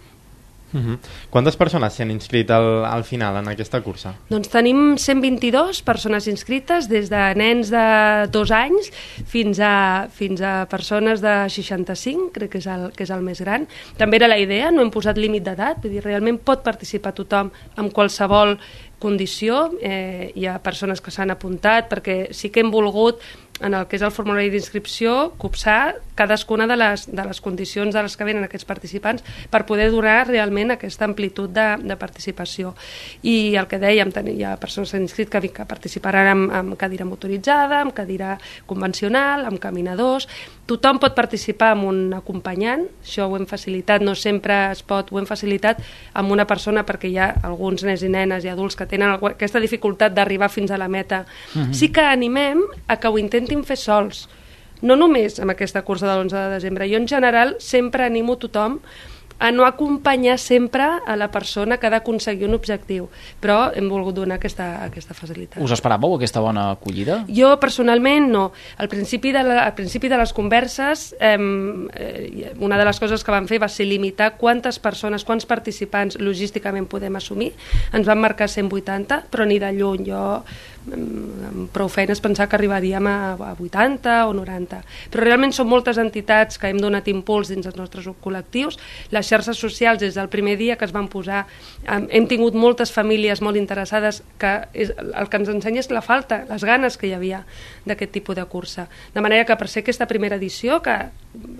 Uh 0.73 0.81
-huh. 0.81 0.99
Quantes 1.31 1.57
persones 1.57 1.95
s'han 1.95 2.11
inscrit 2.11 2.51
al, 2.51 2.85
al 2.85 3.05
final 3.05 3.37
en 3.37 3.49
aquesta 3.49 3.81
cursa? 3.81 4.15
Doncs 4.29 4.49
tenim 4.49 4.97
122 4.97 5.83
persones 5.83 6.27
inscrites, 6.27 6.89
des 6.89 7.09
de 7.09 7.35
nens 7.35 7.71
de 7.71 8.29
dos 8.31 8.51
anys 8.51 8.91
fins 9.27 9.59
a, 9.61 10.09
fins 10.11 10.41
a 10.41 10.67
persones 10.67 11.21
de 11.21 11.49
65, 11.49 12.31
crec 12.33 12.51
que 12.51 12.59
és, 12.59 12.67
el, 12.67 12.93
que 12.93 13.05
és 13.05 13.11
el 13.11 13.23
més 13.23 13.41
gran. 13.41 13.67
També 13.97 14.17
era 14.17 14.29
la 14.29 14.39
idea, 14.39 14.71
no 14.71 14.83
hem 14.83 14.91
posat 14.91 15.17
límit 15.17 15.43
d'edat, 15.43 15.79
vull 15.83 15.93
dir, 15.93 16.05
realment 16.05 16.39
pot 16.39 16.63
participar 16.63 17.13
tothom 17.13 17.51
amb 17.77 17.93
qualsevol 17.93 18.59
condició, 18.99 19.71
eh, 19.81 20.33
hi 20.35 20.47
ha 20.47 20.59
persones 20.59 21.01
que 21.01 21.13
s'han 21.15 21.31
apuntat 21.31 21.89
perquè 21.91 22.33
sí 22.35 22.51
que 22.51 22.61
hem 22.61 22.71
volgut 22.71 23.23
en 23.61 23.75
el 23.75 23.87
que 23.89 23.99
és 23.99 24.05
el 24.07 24.13
formulari 24.15 24.51
d'inscripció, 24.53 25.33
copsar 25.39 25.97
cadascuna 26.19 26.67
de 26.67 26.77
les, 26.77 27.07
de 27.11 27.25
les 27.25 27.41
condicions 27.41 27.95
de 27.95 28.03
les 28.03 28.17
que 28.17 28.27
venen 28.27 28.47
aquests 28.47 28.67
participants 28.67 29.25
per 29.51 29.65
poder 29.69 29.91
donar 29.95 30.27
realment 30.27 30.75
aquesta 30.75 31.07
amplitud 31.07 31.53
de, 31.55 31.69
de 31.83 31.97
participació. 32.01 32.75
I 33.23 33.55
el 33.59 33.69
que 33.71 33.79
dèiem, 33.83 34.11
hi 34.35 34.45
ha 34.45 34.57
persones 34.59 34.91
que 34.91 34.99
han 34.99 35.07
inscrit 35.07 35.31
que, 35.31 35.43
que 35.55 35.67
participaran 35.69 36.33
amb, 36.33 36.55
amb 36.55 36.79
cadira 36.81 37.07
motoritzada, 37.07 37.83
amb 37.83 37.95
cadira 37.97 38.37
convencional, 38.67 39.47
amb 39.49 39.63
caminadors... 39.63 40.29
Tothom 40.69 40.99
pot 41.01 41.15
participar 41.17 41.71
amb 41.73 41.87
un 41.89 41.99
acompanyant, 42.13 42.83
això 43.01 43.25
ho 43.25 43.39
hem 43.39 43.47
facilitat, 43.49 44.03
no 44.05 44.13
sempre 44.13 44.53
es 44.75 44.83
pot, 44.85 45.09
ho 45.09 45.17
hem 45.17 45.25
facilitat 45.25 45.79
amb 46.21 46.35
una 46.35 46.45
persona 46.45 46.83
perquè 46.85 47.09
hi 47.09 47.17
ha 47.17 47.31
alguns 47.49 47.87
nens 47.89 48.05
i 48.05 48.11
nenes 48.13 48.45
i 48.45 48.51
adults 48.53 48.77
que 48.77 48.85
tenen 48.85 49.15
aquesta 49.31 49.63
dificultat 49.65 50.13
d'arribar 50.13 50.51
fins 50.53 50.69
a 50.69 50.77
la 50.77 50.91
meta. 50.93 51.23
Uh 51.25 51.59
mhm. 51.59 51.71
-huh. 51.71 51.73
Sí 51.73 51.89
que 51.89 52.05
animem 52.05 52.61
a 52.87 52.99
que 53.01 53.09
ho 53.09 53.17
intentin 53.17 53.48
intentin 53.49 53.65
fer 53.65 53.79
sols. 53.81 54.27
No 54.83 54.95
només 54.95 55.41
amb 55.41 55.51
aquesta 55.51 55.83
cursa 55.83 56.07
de 56.07 56.15
l'11 56.15 56.35
de 56.37 56.49
desembre. 56.55 56.89
Jo, 56.89 56.99
en 57.01 57.09
general, 57.09 57.57
sempre 57.59 58.05
animo 58.05 58.37
tothom 58.39 58.79
a 59.39 59.53
no 59.53 59.65
acompanyar 59.65 60.37
sempre 60.39 60.83
a 60.83 61.15
la 61.15 61.31
persona 61.31 61.77
que 61.79 61.87
ha 61.87 61.91
d'aconseguir 61.91 62.49
un 62.49 62.57
objectiu, 62.57 63.07
però 63.39 63.71
hem 63.71 63.87
volgut 63.87 64.17
donar 64.17 64.41
aquesta, 64.41 64.83
aquesta 64.83 65.15
facilitat. 65.15 65.61
Us 65.63 65.75
esperàveu 65.77 66.17
aquesta 66.17 66.43
bona 66.43 66.73
acollida? 66.73 67.21
Jo, 67.31 67.53
personalment, 67.63 68.27
no. 68.33 68.49
Al 68.83 68.91
principi 68.91 69.31
de, 69.31 69.45
la, 69.47 69.61
al 69.63 69.77
principi 69.79 70.11
de 70.11 70.19
les 70.19 70.35
converses, 70.35 71.15
eh, 71.21 71.39
una 72.59 72.79
de 72.79 72.89
les 72.89 72.99
coses 72.99 73.23
que 73.23 73.35
vam 73.35 73.47
fer 73.47 73.61
va 73.63 73.71
ser 73.71 73.87
limitar 73.87 74.33
quantes 74.43 74.83
persones, 74.83 75.23
quants 75.23 75.47
participants 75.47 76.19
logísticament 76.19 76.91
podem 76.91 77.15
assumir. 77.15 77.53
Ens 77.95 78.11
van 78.11 78.19
marcar 78.19 78.51
180, 78.51 79.23
però 79.31 79.47
ni 79.47 79.63
de 79.63 79.71
lluny. 79.71 80.03
Jo 80.11 80.43
amb 80.95 81.69
prou 81.75 81.89
feines 81.93 82.21
pensar 82.25 82.49
que 82.49 82.57
arribaríem 82.59 83.07
a, 83.07 83.17
a 83.35 83.53
80 83.59 84.17
o 84.29 84.35
90. 84.37 84.81
Però 85.13 85.25
realment 85.25 85.55
són 85.55 85.69
moltes 85.71 86.01
entitats 86.01 86.59
que 86.59 86.71
hem 86.71 86.81
donat 86.83 87.09
impuls 87.11 87.53
dins 87.53 87.67
els 87.69 87.79
nostres 87.79 88.09
col·lectius. 88.25 88.79
Les 89.15 89.29
xarxes 89.29 89.59
socials, 89.59 90.01
des 90.03 90.19
del 90.19 90.31
primer 90.33 90.57
dia 90.61 90.77
que 90.77 90.87
es 90.89 90.95
van 90.95 91.09
posar, 91.13 91.45
hem 91.87 92.29
tingut 92.31 92.57
moltes 92.59 92.93
famílies 92.95 93.43
molt 93.45 93.61
interessades 93.61 94.23
que 94.41 94.55
és, 94.73 94.93
el 94.93 95.31
que 95.31 95.41
ens 95.41 95.53
ensenya 95.53 95.85
és 95.85 95.93
la 95.95 96.05
falta, 96.05 96.45
les 96.49 96.65
ganes 96.65 96.99
que 96.99 97.09
hi 97.09 97.15
havia 97.17 97.45
d'aquest 97.87 98.15
tipus 98.19 98.37
de 98.37 98.45
cursa. 98.49 98.89
De 99.15 99.25
manera 99.25 99.47
que 99.49 99.57
per 99.57 99.69
ser 99.69 99.85
aquesta 99.85 100.09
primera 100.11 100.37
edició, 100.37 100.83
que 100.83 100.99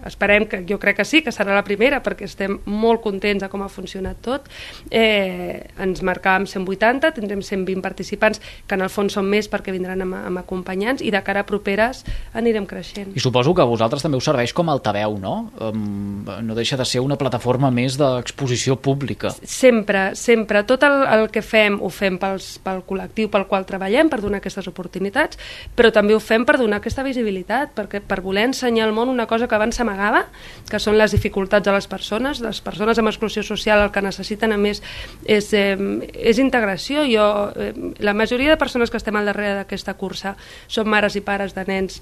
esperem 0.07 0.47
que, 0.49 0.63
jo 0.69 0.79
crec 0.81 0.99
que 1.01 1.05
sí, 1.05 1.21
que 1.23 1.33
serà 1.35 1.55
la 1.55 1.65
primera, 1.67 2.01
perquè 2.05 2.27
estem 2.27 2.59
molt 2.67 3.03
contents 3.05 3.43
de 3.45 3.49
com 3.53 3.63
ha 3.63 3.69
funcionat 3.71 4.21
tot, 4.25 4.49
eh, 4.91 5.69
ens 5.79 6.03
marcàvem 6.07 6.47
180, 6.49 7.13
tindrem 7.17 7.43
120 7.43 7.83
participants, 7.85 8.41
que 8.67 8.79
en 8.79 8.85
el 8.87 8.93
fons 8.93 9.15
són 9.19 9.29
més 9.29 9.49
perquè 9.51 9.75
vindran 9.75 10.03
amb, 10.05 10.17
amb 10.19 10.43
acompanyants 10.43 11.05
i 11.05 11.13
de 11.15 11.23
cara 11.25 11.45
a 11.45 11.49
properes 11.49 12.05
anirem 12.33 12.67
creixent. 12.67 13.13
I 13.15 13.23
suposo 13.23 13.55
que 13.55 13.63
a 13.63 13.69
vosaltres 13.69 14.05
també 14.05 14.19
us 14.19 14.29
serveix 14.29 14.55
com 14.57 14.69
a 14.69 14.77
altaveu, 14.77 15.19
no? 15.21 15.51
Um, 15.61 16.25
no 16.43 16.57
deixa 16.57 16.79
de 16.79 16.87
ser 16.89 17.03
una 17.05 17.19
plataforma 17.21 17.71
més 17.71 17.99
d'exposició 18.01 18.79
pública. 18.81 19.35
Sempre, 19.45 20.15
sempre. 20.19 20.65
Tot 20.69 20.87
el, 20.89 21.03
el 21.19 21.29
que 21.35 21.43
fem 21.43 21.79
ho 21.83 21.91
fem 21.93 22.19
pels, 22.21 22.57
pel 22.65 22.83
col·lectiu 22.89 23.31
pel 23.33 23.47
qual 23.51 23.67
treballem, 23.69 24.09
per 24.09 24.21
donar 24.23 24.41
aquestes 24.43 24.69
oportunitats, 24.71 25.39
però 25.77 25.93
també 25.95 26.17
ho 26.17 26.23
fem 26.23 26.47
per 26.49 26.59
donar 26.59 26.81
aquesta 26.81 27.05
visibilitat, 27.07 27.75
perquè 27.77 28.01
per 28.05 28.21
voler 28.25 28.49
ensenyar 28.49 28.89
al 28.89 28.95
món 28.97 29.13
una 29.13 29.29
cosa 29.29 29.49
que 29.49 29.58
abans 29.59 29.77
s'amagava, 29.79 30.25
que 30.71 30.81
són 30.83 30.99
les 30.99 31.13
dificultats 31.15 31.67
de 31.67 31.75
les 31.75 31.89
persones, 31.91 32.43
les 32.45 32.61
persones 32.65 32.99
amb 32.99 33.13
exclusió 33.13 33.45
social 33.47 33.85
el 33.85 33.93
que 33.95 34.05
necessiten 34.05 34.55
a 34.55 34.61
més 34.61 34.83
és, 35.27 35.53
eh, 35.53 35.77
és 36.15 36.39
integració. 36.39 37.05
Jo, 37.11 37.51
eh, 37.57 37.73
la 37.99 38.15
majoria 38.15 38.55
de 38.55 38.61
persones 38.61 38.91
que 38.91 38.97
estem 39.01 39.17
al 39.17 39.29
darrere 39.29 39.59
d'aquesta 39.63 39.99
cursa 39.99 40.37
som 40.69 40.89
mares 40.89 41.17
i 41.17 41.25
pares 41.25 41.55
de 41.55 41.67
nens 41.69 42.01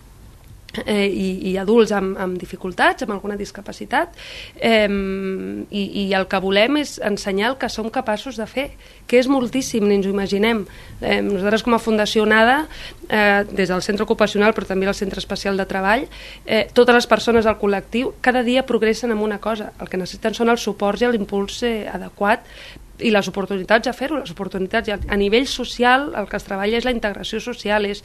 eh, 0.84 1.06
i, 1.06 1.28
i 1.50 1.56
adults 1.60 1.92
amb, 1.96 2.16
amb 2.20 2.38
dificultats, 2.40 3.06
amb 3.06 3.16
alguna 3.16 3.38
discapacitat, 3.38 4.14
eh, 4.56 4.88
i, 5.70 5.84
i 6.02 6.04
el 6.16 6.28
que 6.30 6.40
volem 6.42 6.80
és 6.82 6.96
ensenyar 7.04 7.52
el 7.52 7.58
que 7.60 7.70
som 7.72 7.90
capaços 7.92 8.36
de 8.40 8.46
fer, 8.50 8.68
que 9.06 9.20
és 9.20 9.28
moltíssim, 9.30 9.86
ni 9.86 9.98
ens 9.98 10.06
ho 10.06 10.14
imaginem. 10.14 10.64
Eh, 11.00 11.20
nosaltres 11.22 11.64
com 11.66 11.76
a 11.76 11.82
Fundació 11.82 12.26
NADA, 12.26 12.58
eh, 13.08 13.44
des 13.52 13.70
del 13.70 13.82
centre 13.82 14.04
ocupacional, 14.04 14.54
però 14.54 14.66
també 14.66 14.88
el 14.88 14.98
centre 14.98 15.22
especial 15.22 15.56
de 15.56 15.66
treball, 15.66 16.08
eh, 16.44 16.66
totes 16.72 16.94
les 16.94 17.06
persones 17.06 17.46
al 17.46 17.60
col·lectiu 17.60 18.14
cada 18.20 18.42
dia 18.42 18.66
progressen 18.66 19.12
en 19.12 19.18
una 19.18 19.38
cosa. 19.38 19.72
El 19.80 19.88
que 19.88 20.00
necessiten 20.00 20.34
són 20.34 20.50
els 20.50 20.62
suports 20.62 21.02
i 21.02 21.12
l'impuls 21.12 21.62
eh, 21.62 21.86
adequat 21.92 22.44
i 22.98 23.10
les 23.12 23.28
oportunitats 23.28 23.88
a 23.88 23.92
fer-ho, 23.92 24.20
les 24.22 24.32
oportunitats 24.32 24.88
a 24.88 25.16
nivell 25.20 25.46
social 25.46 26.12
el 26.16 26.28
que 26.30 26.38
es 26.38 26.46
treballa 26.46 26.78
és 26.78 26.86
la 26.86 26.94
integració 26.94 27.40
social, 27.44 27.84
és 27.84 28.02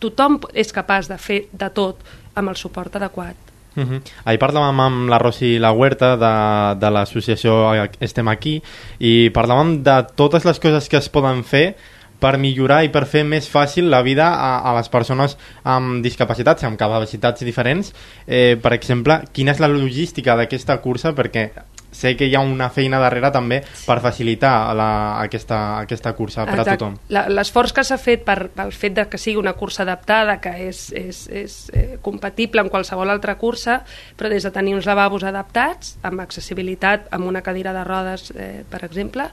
tothom 0.00 0.40
és 0.54 0.72
capaç 0.72 1.08
de 1.10 1.18
fer 1.20 1.44
de 1.52 1.70
tot 1.76 2.02
amb 2.34 2.52
el 2.52 2.56
suport 2.56 2.96
adequat. 2.96 3.36
Uh 3.76 3.84
-huh. 3.84 4.00
Ahir 4.24 4.40
parlàvem 4.40 4.80
amb 4.80 5.08
la 5.08 5.18
Rosi 5.18 5.58
La 5.58 5.70
Huerta 5.70 6.16
de, 6.16 6.80
de 6.80 6.90
l'associació 6.90 7.72
Estem 8.00 8.28
Aquí 8.28 8.62
i 8.98 9.30
parlàvem 9.30 9.82
de 9.82 10.06
totes 10.16 10.44
les 10.44 10.58
coses 10.58 10.88
que 10.88 10.96
es 10.96 11.08
poden 11.08 11.44
fer 11.44 11.76
per 12.20 12.36
millorar 12.38 12.84
i 12.84 12.90
per 12.92 13.06
fer 13.06 13.24
més 13.24 13.48
fàcil 13.48 13.88
la 13.90 14.02
vida 14.02 14.28
a, 14.28 14.60
a 14.60 14.74
les 14.76 14.88
persones 14.92 15.36
amb 15.64 16.04
discapacitats, 16.04 16.64
amb 16.64 16.78
capacitats 16.78 17.40
diferents. 17.40 17.94
Eh, 18.26 18.58
per 18.62 18.74
exemple, 18.76 19.22
quina 19.32 19.52
és 19.52 19.62
la 19.62 19.68
logística 19.68 20.36
d'aquesta 20.36 20.76
cursa? 20.84 21.14
Perquè 21.16 21.50
sé 21.90 22.14
que 22.16 22.26
hi 22.26 22.34
ha 22.34 22.40
una 22.40 22.70
feina 22.70 23.00
darrere 23.02 23.30
també 23.34 23.60
per 23.86 23.98
facilitar 24.02 24.74
la, 24.76 24.90
aquesta, 25.20 25.80
aquesta 25.80 26.12
cursa 26.14 26.44
per 26.46 26.58
Exacte. 26.58 26.70
a 26.70 26.78
tothom. 26.78 26.98
L'esforç 27.34 27.74
que 27.76 27.84
s'ha 27.86 27.98
fet 28.00 28.24
per, 28.26 28.38
pel 28.54 28.72
fet 28.72 28.96
de 28.96 29.06
que 29.10 29.18
sigui 29.18 29.40
una 29.40 29.54
cursa 29.58 29.82
adaptada, 29.82 30.38
que 30.42 30.52
és, 30.68 30.84
és, 30.96 31.22
és 31.42 31.56
eh, 31.74 31.98
compatible 32.02 32.62
amb 32.62 32.72
qualsevol 32.72 33.10
altra 33.10 33.36
cursa, 33.40 33.80
però 34.18 34.30
des 34.30 34.46
de 34.46 34.52
tenir 34.54 34.76
uns 34.76 34.86
lavabos 34.88 35.24
adaptats, 35.26 35.96
amb 36.06 36.22
accessibilitat, 36.22 37.10
amb 37.14 37.26
una 37.28 37.42
cadira 37.42 37.74
de 37.76 37.84
rodes, 37.84 38.30
eh, 38.36 38.62
per 38.70 38.84
exemple, 38.86 39.30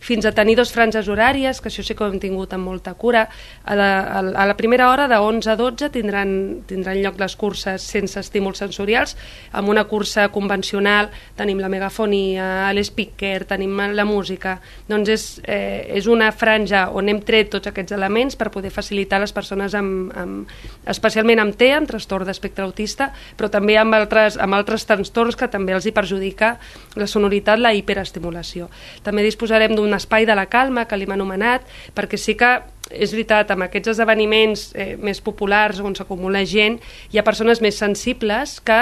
fins 0.00 0.26
a 0.26 0.32
tenir 0.32 0.56
dos 0.56 0.72
franges 0.72 1.08
horàries, 1.08 1.60
que 1.60 1.68
això 1.68 1.84
sí 1.84 1.94
que 1.94 2.04
ho 2.04 2.08
hem 2.10 2.18
tingut 2.20 2.54
amb 2.56 2.66
molta 2.66 2.94
cura. 2.94 3.26
A 3.64 3.76
la, 3.76 3.90
a 4.32 4.46
la 4.48 4.56
primera 4.56 4.90
hora, 4.90 5.06
de 5.08 5.18
11 5.20 5.50
a 5.52 5.56
12, 5.56 5.90
tindran, 5.94 6.32
tindran 6.66 7.00
lloc 7.04 7.20
les 7.20 7.36
curses 7.36 7.84
sense 7.84 8.18
estímuls 8.20 8.58
sensorials. 8.58 9.16
Amb 9.52 9.68
una 9.68 9.84
cursa 9.84 10.28
convencional 10.32 11.10
tenim 11.36 11.60
la 11.60 11.68
megafonia, 12.00 12.72
l'speaker, 12.72 13.44
tenim 13.46 13.76
la 13.94 14.04
música. 14.04 14.60
Doncs 14.88 15.08
és, 15.08 15.40
eh, 15.44 15.86
és 15.96 16.06
una 16.06 16.30
franja 16.32 16.90
on 16.92 17.08
hem 17.08 17.20
tret 17.20 17.50
tots 17.50 17.66
aquests 17.66 17.92
elements 17.92 18.36
per 18.36 18.50
poder 18.50 18.70
facilitar 18.70 19.20
les 19.20 19.32
persones 19.32 19.74
amb, 19.74 20.12
amb, 20.16 20.48
especialment 20.86 21.40
amb 21.40 21.56
TEA, 21.56 21.76
amb 21.78 21.88
trastorn 21.88 22.26
d'espectre 22.26 22.64
autista, 22.64 23.12
però 23.36 23.50
també 23.50 23.76
amb 23.76 23.94
altres, 23.94 24.38
amb 24.38 24.54
altres 24.54 24.86
trastorns 24.86 25.36
que 25.36 25.48
també 25.48 25.72
els 25.72 25.86
hi 25.86 25.92
perjudica 25.92 26.58
la 26.96 27.06
sonoritat, 27.06 27.58
la 27.58 27.74
hiperestimulació. 27.74 28.70
També 29.02 29.22
disposarem 29.22 29.74
d'un 29.74 29.90
un 29.90 29.94
espai 29.94 30.24
de 30.24 30.34
la 30.34 30.46
calma, 30.46 30.86
que 30.86 30.96
l'hem 30.96 31.10
anomenat, 31.10 31.62
perquè 31.94 32.16
sí 32.16 32.36
que 32.36 32.62
és 32.90 33.12
veritat, 33.14 33.50
amb 33.54 33.66
aquests 33.66 33.94
esdeveniments 33.94 34.64
eh, 34.74 34.94
més 35.00 35.22
populars 35.24 35.80
on 35.84 35.94
s'acumula 35.96 36.42
gent, 36.48 36.80
hi 37.12 37.20
ha 37.20 37.26
persones 37.26 37.62
més 37.62 37.78
sensibles 37.78 38.58
que 38.66 38.80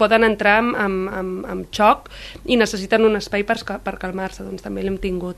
poden 0.00 0.24
entrar 0.26 0.58
en, 0.62 0.72
en, 0.78 0.96
en, 1.20 1.34
en 1.52 1.62
xoc 1.74 2.10
i 2.44 2.58
necessiten 2.60 3.04
un 3.08 3.20
espai 3.20 3.44
per, 3.48 3.58
per 3.84 3.98
calmar-se, 4.00 4.46
doncs 4.46 4.64
també 4.64 4.84
l'hem 4.84 4.98
tingut. 5.02 5.36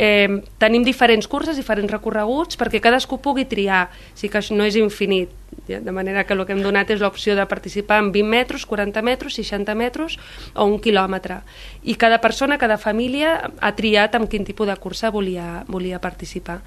Eh, 0.00 0.40
tenim 0.56 0.84
diferents 0.86 1.28
curses, 1.28 1.58
diferents 1.60 1.92
recorreguts, 1.92 2.56
perquè 2.56 2.80
cadascú 2.80 3.18
pugui 3.20 3.44
triar, 3.44 3.90
sí 4.16 4.30
que 4.32 4.40
no 4.56 4.64
és 4.64 4.78
infinit, 4.80 5.34
de 5.66 5.92
manera 5.92 6.24
que 6.24 6.34
el 6.34 6.44
que 6.46 6.54
hem 6.54 6.62
donat 6.64 6.90
és 6.90 7.02
l'opció 7.02 7.36
de 7.38 7.46
participar 7.46 8.00
en 8.02 8.10
20 8.12 8.26
metres, 8.26 8.66
40 8.66 9.02
metres, 9.06 9.36
60 9.38 9.74
metres 9.78 10.16
o 10.54 10.66
un 10.66 10.80
quilòmetre. 10.82 11.40
I 11.86 11.94
cada 11.94 12.20
persona, 12.20 12.58
cada 12.58 12.78
família 12.78 13.50
ha 13.60 13.72
triat 13.76 14.16
amb 14.18 14.30
quin 14.30 14.44
tipus 14.46 14.68
de 14.68 14.76
cursa 14.82 15.12
volia, 15.14 15.64
volia 15.68 16.00
participar. 16.02 16.60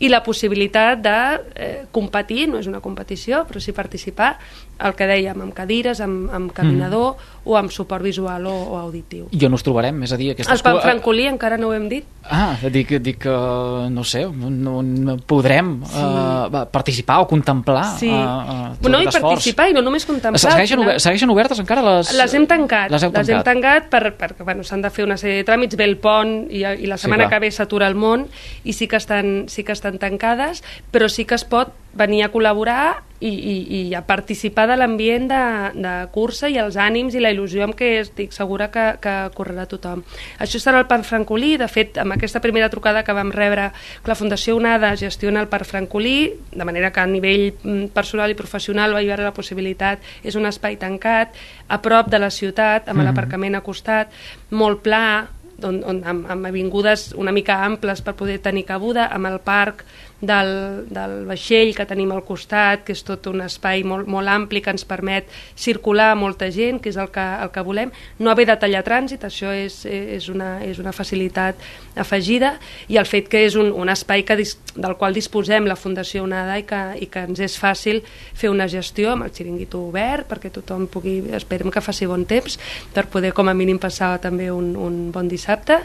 I 0.00 0.08
la 0.08 0.22
possibilitat 0.24 1.00
de 1.04 1.16
eh, 1.54 1.84
competir, 1.92 2.48
no 2.48 2.60
és 2.60 2.68
una 2.68 2.80
competició, 2.80 3.44
però 3.48 3.60
sí 3.60 3.72
participar, 3.76 4.34
el 4.80 4.94
que 4.96 5.08
dèiem, 5.08 5.40
amb 5.44 5.52
cadires, 5.56 6.00
amb, 6.00 6.30
amb 6.32 6.52
caminador 6.56 7.16
mm. 7.16 7.50
o 7.50 7.56
amb 7.58 7.72
suport 7.72 8.04
visual 8.04 8.46
o, 8.48 8.54
o 8.72 8.78
auditiu. 8.80 9.28
I 9.36 9.44
on 9.48 9.56
us 9.56 9.64
trobarem? 9.66 10.00
És 10.06 10.14
a 10.16 10.20
dir, 10.20 10.30
aquestes... 10.32 10.52
El 10.56 10.64
Pan 10.64 10.80
Francolí, 10.80 11.26
encara 11.28 11.58
no 11.60 11.68
ho 11.68 11.74
hem 11.76 11.88
dit. 11.90 12.08
Ah, 12.24 12.56
dic, 12.72 12.96
dic 13.04 13.26
uh, 13.28 13.88
no 13.92 14.04
sé, 14.08 14.24
no, 14.24 14.80
no 14.80 15.16
podrem 15.28 15.80
sí. 15.84 16.00
uh, 16.00 16.64
participar 16.72 17.20
o 17.24 17.28
contemplar 17.28 17.84
sí. 17.98 18.08
uh, 18.08 18.29
uh, 18.38 18.88
no, 18.90 19.00
i 19.02 19.10
participar 19.10 19.68
i 19.70 19.76
no 19.76 19.82
només 19.84 20.06
contemplar. 20.08 20.40
Segueixen, 20.40 20.82
ober 20.84 20.96
segueixen 21.02 21.32
obertes 21.32 21.60
encara 21.62 21.84
les... 21.86 22.12
Les 22.16 22.36
hem 22.38 22.46
tancat. 22.50 22.90
Les, 22.92 23.06
les 23.16 23.32
hem 23.34 23.44
tancat 23.46 23.90
per, 23.92 24.02
perquè 24.18 24.46
bueno, 24.46 24.64
s'han 24.66 24.84
de 24.84 24.92
fer 24.94 25.06
una 25.06 25.18
sèrie 25.20 25.42
de 25.42 25.48
tràmits, 25.48 25.78
ve 25.78 25.88
el 25.88 25.98
pont 26.02 26.34
i, 26.48 26.64
i 26.64 26.90
la 26.90 26.98
setmana 27.00 27.26
sí, 27.26 27.34
que 27.34 27.42
ve 27.44 27.52
s'atura 27.54 27.90
el 27.90 27.98
món 27.98 28.26
i 28.64 28.76
sí 28.76 28.88
que, 28.90 29.00
estan, 29.00 29.46
sí 29.52 29.64
que 29.66 29.76
estan 29.76 29.98
tancades, 30.02 30.64
però 30.92 31.10
sí 31.10 31.26
que 31.26 31.38
es 31.38 31.46
pot 31.48 31.74
venir 31.92 32.24
a 32.24 32.30
col·laborar 32.30 33.02
i, 33.20 33.28
i, 33.28 33.54
i 33.76 33.94
a 33.94 34.00
participar 34.06 34.64
de 34.70 34.76
l'ambient 34.80 35.26
de, 35.28 35.40
de 35.76 35.92
cursa 36.14 36.48
i 36.48 36.56
els 36.60 36.78
ànims 36.80 37.14
i 37.14 37.20
la 37.20 37.32
il·lusió 37.34 37.66
amb 37.66 37.76
què 37.76 37.90
estic 38.00 38.32
segura 38.32 38.70
que, 38.72 38.84
que 39.02 39.14
correrà 39.36 39.66
tothom. 39.68 40.02
Això 40.40 40.60
serà 40.62 40.80
el 40.80 40.88
Parc 40.88 41.04
Francolí, 41.08 41.52
de 41.60 41.68
fet, 41.68 42.00
amb 42.00 42.16
aquesta 42.16 42.40
primera 42.40 42.70
trucada 42.72 43.04
que 43.04 43.16
vam 43.16 43.32
rebre 43.34 43.68
que 44.00 44.12
la 44.12 44.16
Fundació 44.16 44.56
UNADA 44.56 44.94
gestiona 45.00 45.42
el 45.44 45.50
Parc 45.52 45.68
Francolí, 45.68 46.30
de 46.54 46.64
manera 46.64 46.92
que 46.94 47.02
a 47.04 47.08
nivell 47.10 47.50
mm, 47.52 47.90
personal 47.96 48.32
i 48.32 48.38
professional 48.38 48.96
va 48.96 49.04
haver 49.04 49.20
la 49.26 49.36
possibilitat, 49.36 50.00
és 50.24 50.38
un 50.40 50.48
espai 50.48 50.80
tancat, 50.80 51.36
a 51.68 51.80
prop 51.84 52.08
de 52.08 52.22
la 52.22 52.30
ciutat, 52.30 52.88
amb 52.88 52.96
mm 52.96 53.00
-hmm. 53.00 53.04
l'aparcament 53.04 53.54
a 53.54 53.60
costat, 53.60 54.08
molt 54.50 54.80
pla, 54.80 55.28
on, 55.62 55.82
on, 55.84 56.02
amb, 56.04 56.30
amb 56.30 56.46
avingudes 56.46 57.12
una 57.16 57.32
mica 57.32 57.64
amples 57.64 58.00
per 58.02 58.14
poder 58.14 58.38
tenir 58.38 58.64
cabuda, 58.64 59.08
amb 59.12 59.26
el 59.26 59.40
parc 59.40 59.84
del, 60.20 60.84
del 60.92 61.14
vaixell 61.28 61.72
que 61.76 61.86
tenim 61.88 62.12
al 62.12 62.22
costat, 62.28 62.84
que 62.84 62.92
és 62.92 63.02
tot 63.06 63.26
un 63.30 63.40
espai 63.44 63.82
molt, 63.88 64.08
molt 64.10 64.28
ampli 64.28 64.60
que 64.60 64.72
ens 64.72 64.84
permet 64.88 65.28
circular 65.56 66.12
molta 66.18 66.50
gent, 66.52 66.80
que 66.82 66.92
és 66.92 66.98
el 67.00 67.08
que, 67.12 67.24
el 67.44 67.52
que 67.54 67.64
volem, 67.64 67.92
no 68.20 68.32
haver 68.32 68.46
de 68.50 68.56
tallar 68.60 68.82
trànsit, 68.86 69.24
això 69.24 69.52
és, 69.56 69.80
és, 69.88 70.28
una, 70.32 70.58
és 70.66 70.80
una 70.82 70.92
facilitat 70.92 71.60
afegida, 71.96 72.54
i 72.88 73.00
el 73.00 73.08
fet 73.08 73.30
que 73.32 73.44
és 73.46 73.56
un, 73.56 73.72
un 73.72 73.92
espai 73.92 74.24
que, 74.28 74.36
del 74.76 74.96
qual 75.00 75.16
disposem 75.16 75.68
la 75.68 75.78
Fundació 75.80 76.24
UNADA 76.26 76.60
i 76.60 76.66
que, 76.68 76.82
i 77.06 77.10
que 77.10 77.24
ens 77.30 77.40
és 77.40 77.56
fàcil 77.60 78.02
fer 78.36 78.52
una 78.52 78.68
gestió 78.68 79.14
amb 79.14 79.26
el 79.26 79.34
xiringuito 79.34 79.80
obert, 79.88 80.28
perquè 80.28 80.52
tothom 80.52 80.86
pugui, 80.90 81.20
esperem 81.36 81.72
que 81.72 81.84
faci 81.84 82.08
bon 82.10 82.26
temps, 82.28 82.60
per 82.94 83.08
poder 83.08 83.32
com 83.36 83.48
a 83.48 83.56
mínim 83.56 83.80
passar 83.80 84.18
també 84.20 84.50
un, 84.52 84.74
un 84.76 85.02
bon 85.14 85.28
dissabte, 85.30 85.80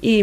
i, 0.00 0.20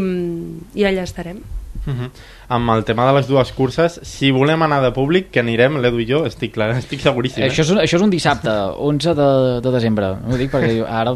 i 0.73 0.87
allà 0.87 1.03
estarem. 1.03 1.43
Uh 1.87 1.93
-huh. 1.93 2.09
Amb 2.49 2.69
el 2.71 2.83
tema 2.83 3.05
de 3.07 3.13
les 3.15 3.27
dues 3.27 3.51
curses, 3.51 3.99
si 4.03 4.31
volem 4.31 4.61
anar 4.61 4.81
de 4.81 4.91
públic, 4.91 5.31
que 5.31 5.39
anirem, 5.39 5.77
l'Edu 5.81 5.99
i 5.99 6.05
jo, 6.05 6.25
estic 6.25 6.53
clar, 6.53 6.69
estic 6.83 6.99
seguríssim. 6.99 7.43
Eh? 7.43 7.49
Això, 7.49 7.61
és 7.61 7.71
un, 7.71 7.77
això 7.77 7.95
és 7.95 8.01
un 8.01 8.09
dissabte, 8.09 8.49
11 8.77 9.13
de, 9.15 9.61
de 9.61 9.71
desembre. 9.71 10.05
Ho 10.27 10.37
dic 10.37 10.51
perquè 10.51 10.85
ara... 10.85 11.15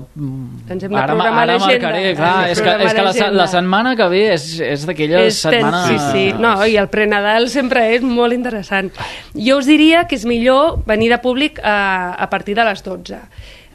Ens 0.69 0.83
hem 0.83 0.91
de 0.91 0.97
ara, 0.97 1.13
ara 1.13 1.57
marcaré, 1.59 2.15
clar, 2.15 2.49
és 2.49 2.61
que, 2.61 2.69
és 2.69 2.93
que 2.93 3.01
la, 3.01 3.31
la 3.31 3.47
setmana 3.47 3.95
que 3.95 4.07
ve 4.07 4.33
és, 4.33 4.59
és 4.59 4.85
d'aquelles 4.85 5.41
setmanes... 5.41 5.87
Sí, 5.87 6.11
sí, 6.11 6.33
no, 6.39 6.65
i 6.65 6.77
el 6.77 6.87
prenadal 6.87 7.49
sempre 7.49 7.95
és 7.95 8.01
molt 8.01 8.33
interessant. 8.33 8.91
Jo 9.35 9.57
us 9.57 9.65
diria 9.65 10.07
que 10.07 10.15
és 10.15 10.25
millor 10.25 10.83
venir 10.85 11.09
de 11.09 11.17
públic 11.17 11.59
a, 11.63 12.15
a 12.15 12.29
partir 12.29 12.55
de 12.55 12.63
les 12.63 12.83
12 12.83 13.19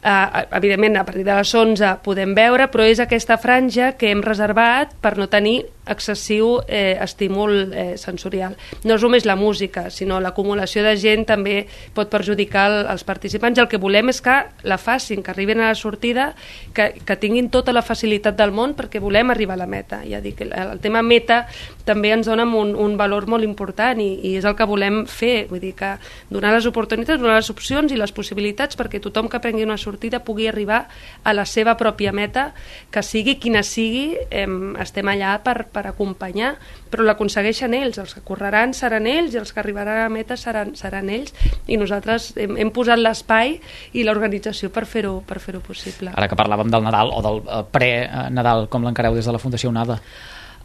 eh, 0.07 0.47
evidentment 0.57 0.97
a 0.97 1.05
partir 1.05 1.25
de 1.25 1.35
les 1.35 1.53
11 1.53 1.97
podem 2.03 2.33
veure, 2.37 2.69
però 2.71 2.85
és 2.87 3.01
aquesta 3.03 3.37
franja 3.41 3.93
que 3.99 4.11
hem 4.11 4.23
reservat 4.23 4.95
per 5.01 5.17
no 5.17 5.27
tenir 5.27 5.65
excessiu 5.87 6.57
eh, 6.67 6.97
estímul 6.99 7.71
eh, 7.71 7.95
sensorial. 7.97 8.57
No 8.83 8.97
és 8.97 9.03
només 9.03 9.25
la 9.27 9.37
música, 9.39 9.87
sinó 9.89 10.19
l'acumulació 10.19 10.83
de 10.83 10.97
gent 10.99 11.23
també 11.29 11.61
pot 11.95 12.11
perjudicar 12.11 12.65
el, 12.67 12.77
els 12.91 13.05
participants 13.07 13.57
i 13.57 13.63
el 13.63 13.69
que 13.71 13.79
volem 13.79 14.11
és 14.11 14.19
que 14.23 14.35
la 14.67 14.77
facin, 14.77 15.23
que 15.23 15.31
arribin 15.31 15.63
a 15.63 15.71
la 15.71 15.79
sortida, 15.79 16.33
que, 16.75 16.89
que 17.07 17.19
tinguin 17.19 17.47
tota 17.53 17.71
la 17.71 17.85
facilitat 17.85 18.35
del 18.35 18.51
món 18.51 18.75
perquè 18.75 18.99
volem 19.03 19.31
arribar 19.31 19.55
a 19.55 19.63
la 19.63 19.69
meta. 19.69 20.01
Ja 20.07 20.19
dic, 20.23 20.43
el, 20.43 20.51
el 20.51 20.83
tema 20.83 21.01
meta 21.01 21.45
també 21.87 22.11
ens 22.11 22.27
dona 22.27 22.43
un, 22.43 22.75
un 22.75 22.97
valor 22.99 23.29
molt 23.31 23.47
important 23.47 24.01
i, 24.03 24.09
i 24.27 24.35
és 24.41 24.47
el 24.47 24.57
que 24.59 24.67
volem 24.67 25.05
fer, 25.07 25.47
vull 25.47 25.63
dir 25.63 25.71
que 25.77 25.95
donar 26.27 26.51
les 26.55 26.67
oportunitats, 26.67 27.21
donar 27.21 27.39
les 27.39 27.51
opcions 27.53 27.91
i 27.95 27.99
les 27.99 28.11
possibilitats 28.11 28.75
perquè 28.75 28.99
tothom 28.99 29.31
que 29.31 29.39
prengui 29.39 29.63
una 29.63 29.79
sortida 29.79 29.96
pugui 30.23 30.47
arribar 30.47 30.87
a 31.23 31.33
la 31.33 31.45
seva 31.45 31.75
pròpia 31.77 32.13
meta, 32.15 32.51
que 32.91 33.03
sigui 33.03 33.37
quina 33.41 33.63
sigui, 33.63 34.15
eh, 34.29 34.45
estem 34.81 35.07
allà 35.11 35.37
per, 35.43 35.67
per 35.73 35.87
acompanyar, 35.89 36.55
però 36.91 37.03
l'aconsegueixen 37.03 37.73
ells, 37.77 37.99
els 38.01 38.15
que 38.15 38.23
correran 38.25 38.73
seran 38.77 39.07
ells 39.09 39.35
i 39.35 39.41
els 39.41 39.53
que 39.53 39.61
arribaran 39.63 40.05
a 40.05 40.09
meta 40.13 40.37
seran, 40.39 40.75
seran 40.79 41.11
ells 41.13 41.33
i 41.67 41.77
nosaltres 41.77 42.31
hem, 42.37 42.55
hem 42.57 42.71
posat 42.71 43.01
l'espai 43.01 43.57
i 43.93 44.05
l'organització 44.07 44.71
per 44.73 44.85
fer-ho 44.87 45.19
per 45.27 45.41
fer 45.43 45.57
possible. 45.59 46.13
Ara 46.15 46.29
que 46.29 46.39
parlàvem 46.39 46.71
del 46.71 46.85
Nadal 46.85 47.11
o 47.13 47.21
del 47.25 47.43
eh, 47.43 47.61
pre-Nadal, 47.71 48.67
com 48.71 48.85
l'encareu 48.85 49.15
des 49.17 49.27
de 49.27 49.35
la 49.35 49.41
Fundació 49.41 49.73
UNADA? 49.73 50.01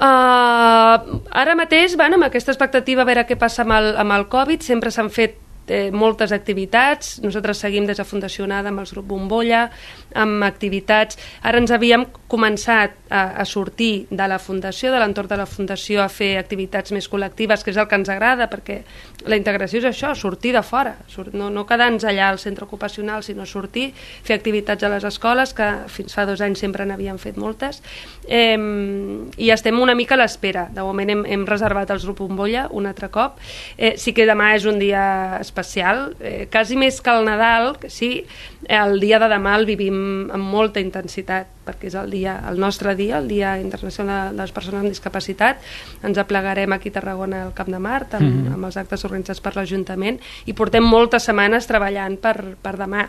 Uh, 0.03 1.21
ara 1.31 1.53
mateix, 1.55 1.95
bueno, 1.95 2.17
amb 2.19 2.27
aquesta 2.27 2.51
expectativa 2.51 3.05
a 3.05 3.07
veure 3.07 3.23
què 3.29 3.37
passa 3.39 3.63
amb 3.63 3.77
el, 3.77 3.93
amb 4.03 4.17
el 4.17 4.25
Covid, 4.33 4.65
sempre 4.67 4.91
s'han 4.91 5.13
fet 5.15 5.37
eh, 5.67 5.91
moltes 5.93 6.33
activitats, 6.33 7.19
nosaltres 7.23 7.63
seguim 7.63 7.87
des 7.87 7.99
de 8.01 8.07
Fundació 8.07 8.47
Nada 8.47 8.73
amb 8.73 8.83
el 8.83 8.91
grup 8.91 9.07
Bombolla, 9.11 9.69
amb 10.15 10.45
activitats, 10.45 11.19
ara 11.43 11.61
ens 11.61 11.73
havíem 11.73 12.07
començat 12.29 12.97
a, 13.11 13.23
a 13.43 13.45
sortir 13.45 14.07
de 14.11 14.29
la 14.29 14.39
Fundació, 14.41 14.93
de 14.93 15.01
l'entorn 15.01 15.29
de 15.29 15.39
la 15.41 15.47
Fundació, 15.47 16.03
a 16.03 16.09
fer 16.13 16.37
activitats 16.41 16.93
més 16.97 17.09
col·lectives, 17.09 17.63
que 17.65 17.73
és 17.73 17.81
el 17.81 17.89
que 17.89 17.99
ens 18.01 18.11
agrada, 18.13 18.49
perquè 18.53 18.83
la 19.29 19.39
integració 19.39 19.83
és 19.83 19.89
això, 19.91 20.15
sortir 20.19 20.55
de 20.57 20.63
fora, 20.67 20.97
no, 21.33 21.51
no 21.53 21.67
quedar-nos 21.69 22.07
allà 22.09 22.31
al 22.33 22.41
centre 22.43 22.65
ocupacional, 22.65 23.23
sinó 23.23 23.47
sortir, 23.47 23.91
fer 23.95 24.37
activitats 24.39 24.85
a 24.85 24.93
les 24.93 25.05
escoles, 25.09 25.55
que 25.55 25.69
fins 25.93 26.17
fa 26.17 26.27
dos 26.29 26.41
anys 26.45 26.63
sempre 26.65 26.87
n'havíem 26.89 27.21
fet 27.23 27.39
moltes, 27.41 27.83
eh, 28.27 28.57
i 29.37 29.53
estem 29.53 29.79
una 29.81 29.95
mica 29.99 30.17
a 30.17 30.23
l'espera. 30.23 30.67
De 30.73 30.85
moment 30.85 31.13
hem, 31.13 31.25
hem 31.37 31.47
reservat 31.49 31.93
el 31.93 32.03
grup 32.03 32.23
Bombolla 32.25 32.67
un 32.71 32.87
altre 32.87 33.11
cop. 33.13 33.39
Eh, 33.77 33.95
sí 34.01 34.15
que 34.17 34.27
demà 34.29 34.53
és 34.57 34.67
un 34.69 34.81
dia 34.81 35.39
especial, 35.53 36.17
eh, 36.21 36.49
quasi 36.51 36.79
més 36.81 37.01
que 37.05 37.13
el 37.13 37.27
Nadal, 37.29 37.77
que 37.79 37.91
sí, 37.93 38.25
el 38.65 38.99
dia 39.03 39.21
de 39.21 39.29
demà 39.29 39.55
el 39.59 39.67
vivim 39.69 40.31
amb 40.33 40.49
molta 40.49 40.81
intensitat, 40.81 41.51
perquè 41.67 41.91
és 41.91 41.97
el 41.99 42.11
dia, 42.11 42.39
el 42.49 42.59
nostre 42.63 42.97
dia, 42.97 43.19
el 43.21 43.29
Dia 43.29 43.59
Internacional 43.61 44.33
de 44.33 44.41
les 44.41 44.55
Persones 44.57 44.81
amb 44.81 44.91
Discapacitat. 44.91 45.61
Ens 46.03 46.19
aplegarem 46.19 46.73
aquí 46.73 46.91
a 46.91 46.97
Tarragona 46.97 47.45
al 47.45 47.55
Camp 47.55 47.71
de 47.71 47.79
Mart 47.79 48.15
amb, 48.15 48.25
mm 48.25 48.33
-hmm. 48.33 48.55
amb 48.55 48.65
els 48.65 48.77
actes 48.77 49.05
organitzats 49.05 49.41
per 49.41 49.55
l'Ajuntament 49.57 50.19
i 50.47 50.53
portem 50.53 50.83
moltes 50.83 51.25
setmanes 51.25 51.67
treballant 51.67 52.17
per, 52.17 52.57
per 52.63 52.77
demà 52.79 53.09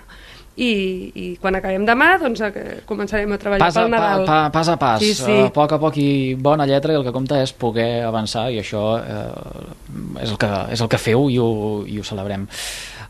i, 0.56 0.72
i 1.18 1.26
quan 1.42 1.56
acabem 1.58 1.86
demà 1.88 2.12
doncs 2.22 2.44
eh, 2.46 2.80
començarem 2.86 3.32
a 3.34 3.40
treballar 3.42 3.66
pas 3.66 3.78
a, 3.78 3.82
pel 3.82 3.92
Nadal. 3.94 4.26
Pa, 4.28 4.40
pa, 4.46 4.54
pas 4.54 4.70
a 4.70 4.78
pas, 4.78 5.02
Sí, 5.02 5.14
sí. 5.18 5.38
a 5.48 5.50
poc 5.54 5.74
a 5.74 5.80
poc 5.82 5.98
i 5.98 6.36
bona 6.38 6.68
lletra 6.70 6.94
i 6.94 7.00
el 7.00 7.06
que 7.08 7.14
compta 7.16 7.42
és 7.42 7.54
poder 7.58 8.04
avançar 8.06 8.50
i 8.54 8.60
això 8.62 8.84
eh, 9.02 10.24
és, 10.24 10.30
el 10.30 10.38
que, 10.38 10.50
és 10.76 10.84
el 10.84 10.92
que 10.92 11.02
feu 11.02 11.30
i 11.34 11.40
ho, 11.42 11.50
i 11.90 11.98
ho 12.00 12.06
celebrem. 12.06 12.46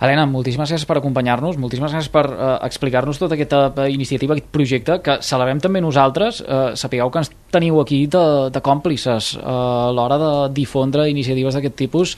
Helena, 0.03 0.25
moltíssimes 0.27 0.67
gràcies 0.71 0.87
per 0.87 0.97
acompanyar-nos, 0.99 1.55
moltíssimes 1.61 1.93
gràcies 1.93 2.11
per 2.11 2.25
eh, 2.31 2.47
explicar-nos 2.67 3.19
tota 3.21 3.37
aquesta 3.37 3.65
eh, 3.85 3.89
iniciativa, 3.93 4.35
aquest 4.35 4.49
projecte, 4.51 4.97
que 5.03 5.19
celebrem 5.23 5.61
també 5.63 5.79
nosaltres. 5.83 6.41
Eh, 6.43 6.63
sapigueu 6.79 7.11
que 7.11 7.21
ens 7.23 7.31
teniu 7.53 7.79
aquí 7.83 8.05
de, 8.11 8.23
de 8.51 8.63
còmplices 8.63 9.35
eh, 9.37 9.43
a 9.43 9.91
l'hora 9.95 10.17
de 10.19 10.33
difondre 10.55 11.07
iniciatives 11.11 11.55
d'aquest 11.55 11.77
tipus 11.85 12.17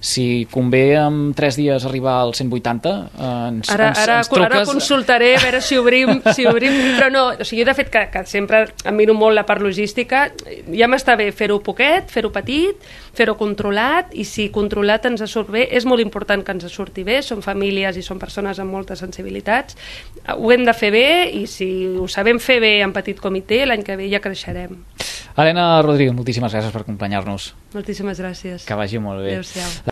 si 0.00 0.46
convé 0.50 0.96
en 0.96 1.34
3 1.34 1.58
dies 1.58 1.84
arribar 1.84 2.20
als 2.22 2.38
180 2.38 2.90
eh, 2.90 3.48
ens, 3.48 3.70
Ara, 3.74 3.88
ens, 3.90 3.98
ara, 4.04 4.18
ens 4.22 4.30
truques 4.30 4.46
ara 4.46 4.64
consultaré 4.68 5.34
a 5.36 5.42
veure 5.42 5.60
si 5.64 5.78
obrim, 5.80 6.22
si 6.36 6.46
obrim 6.46 6.76
però 6.98 7.10
no, 7.10 7.24
o 7.34 7.44
sigui, 7.44 7.62
jo 7.62 7.68
de 7.70 7.76
fet 7.78 7.90
que, 7.92 8.04
que 8.12 8.24
sempre 8.30 8.64
em 8.84 8.96
miro 8.96 9.16
molt 9.18 9.34
la 9.34 9.46
part 9.48 9.62
logística. 9.64 10.28
Ja 10.70 10.88
m'està 10.90 11.16
bé 11.18 11.30
fer-ho 11.34 11.60
poquet, 11.64 12.10
fer-ho 12.12 12.30
petit 12.34 12.78
fer-ho 13.18 13.34
controlat 13.38 14.14
i 14.16 14.24
si 14.28 14.48
controlat 14.54 15.08
ens 15.10 15.24
surt 15.30 15.50
bé, 15.54 15.66
és 15.74 15.86
molt 15.88 16.02
important 16.04 16.44
que 16.44 16.54
ens 16.54 16.68
surti 16.72 17.04
bé. 17.06 17.20
Són 17.26 17.42
famílies 17.44 17.98
i 17.98 18.04
són 18.06 18.20
persones 18.22 18.60
amb 18.62 18.74
moltes 18.74 19.02
sensibilitats. 19.02 19.78
Ho 20.36 20.52
hem 20.54 20.64
de 20.68 20.74
fer 20.76 20.92
bé 20.94 21.08
i 21.34 21.46
si 21.50 21.68
ho 21.88 22.06
sabem 22.10 22.40
fer 22.42 22.60
bé 22.64 22.78
en 22.86 22.94
petit 22.96 23.18
comitè 23.20 23.64
l'any 23.66 23.84
que 23.86 23.98
ve 23.98 24.10
ja 24.12 24.22
creixerem. 24.24 24.78
Helena 25.38 25.80
Rodríguez, 25.84 26.14
moltíssimes 26.16 26.50
gràcies 26.50 26.72
per 26.74 26.82
acompanyar-nos. 26.82 27.52
Moltíssimes 27.74 28.18
gràcies. 28.18 28.64
Que 28.66 28.78
vagi 28.78 28.98
molt 29.02 29.22
bé. 29.22 29.36
Adéu-siau 29.36 29.84